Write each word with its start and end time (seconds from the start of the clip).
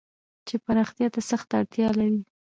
چې 0.47 0.55
پراختيا 0.65 1.07
ته 1.13 1.21
سخته 1.29 1.53
اړتيا 1.61 1.89
لري. 1.99 2.19